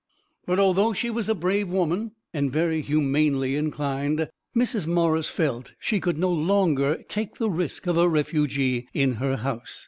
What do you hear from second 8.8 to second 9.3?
in